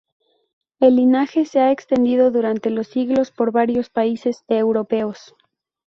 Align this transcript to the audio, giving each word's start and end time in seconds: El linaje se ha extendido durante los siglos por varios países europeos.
El 0.79 0.95
linaje 0.95 1.45
se 1.45 1.59
ha 1.59 1.71
extendido 1.71 2.31
durante 2.31 2.71
los 2.71 2.87
siglos 2.87 3.29
por 3.29 3.51
varios 3.51 3.91
países 3.91 4.43
europeos. 4.47 5.35